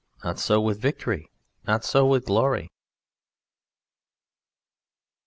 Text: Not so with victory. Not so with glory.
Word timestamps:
Not 0.23 0.39
so 0.39 0.59
with 0.59 0.79
victory. 0.81 1.29
Not 1.67 1.85
so 1.85 2.07
with 2.07 2.25
glory. 2.25 2.71